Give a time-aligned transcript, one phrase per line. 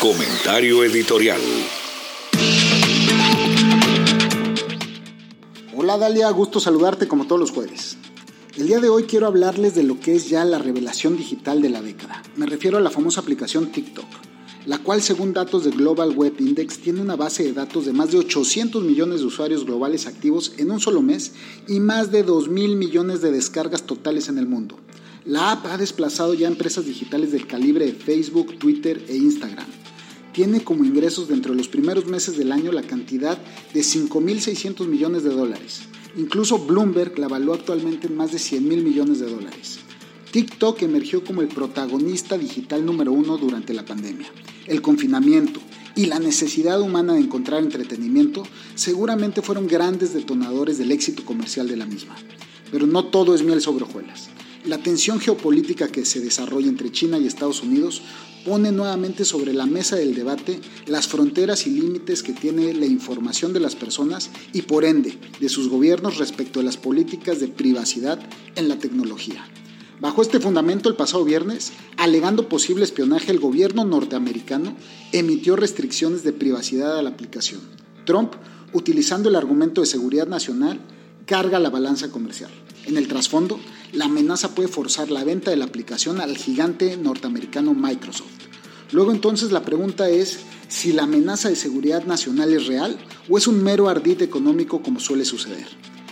[0.00, 1.42] Comentario editorial.
[5.76, 7.98] Hola Dalia, gusto saludarte como todos los jueves.
[8.56, 11.68] El día de hoy quiero hablarles de lo que es ya la revelación digital de
[11.68, 12.22] la década.
[12.36, 14.06] Me refiero a la famosa aplicación TikTok,
[14.64, 18.10] la cual según datos de Global Web Index tiene una base de datos de más
[18.10, 21.32] de 800 millones de usuarios globales activos en un solo mes
[21.68, 24.78] y más de 2 mil millones de descargas totales en el mundo.
[25.26, 29.79] La app ha desplazado ya empresas digitales del calibre de Facebook, Twitter e Instagram.
[30.32, 33.38] Tiene como ingresos dentro de los primeros meses del año la cantidad
[33.74, 35.82] de 5.600 millones de dólares.
[36.16, 39.80] Incluso Bloomberg la evaluó actualmente en más de 100 mil millones de dólares.
[40.30, 44.28] TikTok emergió como el protagonista digital número uno durante la pandemia.
[44.66, 45.60] El confinamiento
[45.96, 48.44] y la necesidad humana de encontrar entretenimiento
[48.76, 52.14] seguramente fueron grandes detonadores del éxito comercial de la misma.
[52.70, 54.30] Pero no todo es miel sobre hojuelas.
[54.66, 58.02] La tensión geopolítica que se desarrolla entre China y Estados Unidos
[58.44, 63.54] pone nuevamente sobre la mesa del debate las fronteras y límites que tiene la información
[63.54, 68.20] de las personas y por ende de sus gobiernos respecto a las políticas de privacidad
[68.54, 69.46] en la tecnología.
[69.98, 74.76] Bajo este fundamento, el pasado viernes, alegando posible espionaje, el gobierno norteamericano
[75.12, 77.60] emitió restricciones de privacidad a la aplicación.
[78.04, 78.34] Trump,
[78.74, 80.80] utilizando el argumento de seguridad nacional,
[81.24, 82.50] carga la balanza comercial.
[82.86, 83.60] En el trasfondo,
[83.92, 88.30] la amenaza puede forzar la venta de la aplicación al gigante norteamericano Microsoft.
[88.92, 93.46] Luego entonces la pregunta es si la amenaza de seguridad nacional es real o es
[93.46, 95.66] un mero ardid económico como suele suceder.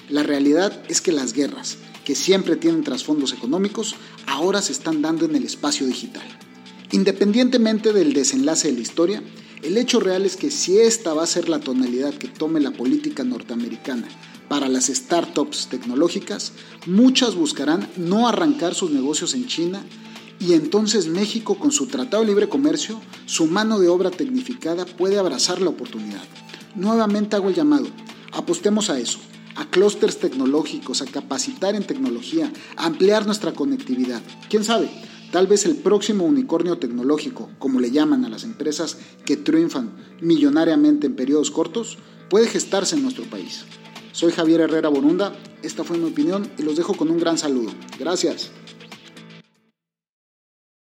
[0.09, 3.97] La realidad es que las guerras, que siempre tienen trasfondos económicos,
[4.27, 6.27] ahora se están dando en el espacio digital.
[6.93, 9.23] Independientemente del desenlace de la historia,
[9.63, 12.71] el hecho real es que si esta va a ser la tonalidad que tome la
[12.71, 14.09] política norteamericana
[14.49, 16.53] para las startups tecnológicas,
[16.87, 19.85] muchas buscarán no arrancar sus negocios en China
[20.41, 25.19] y entonces México con su Tratado de Libre Comercio, su mano de obra tecnificada puede
[25.19, 26.23] abrazar la oportunidad.
[26.75, 27.87] Nuevamente hago el llamado,
[28.33, 29.19] apostemos a eso,
[29.57, 34.23] a clústeres tecnológicos, a capacitar en tecnología, a ampliar nuestra conectividad.
[34.49, 34.89] ¿Quién sabe?
[35.33, 41.07] Tal vez el próximo unicornio tecnológico, como le llaman a las empresas que triunfan millonariamente
[41.07, 41.99] en periodos cortos,
[42.31, 43.65] puede gestarse en nuestro país.
[44.19, 47.71] Soy Javier Herrera Borunda, esta fue mi opinión y los dejo con un gran saludo.
[48.01, 48.51] Gracias.